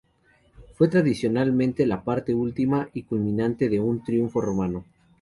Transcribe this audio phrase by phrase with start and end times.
[0.73, 4.83] Fue tradicionalmente la parte última, y culminante, de un triunfo romano.